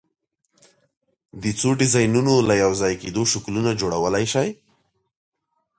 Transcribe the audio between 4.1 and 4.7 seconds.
شئ؟